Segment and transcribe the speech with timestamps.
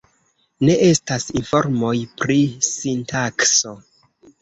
[0.69, 1.93] Ne estas informoj
[2.25, 2.41] pri
[2.73, 3.79] sintakso.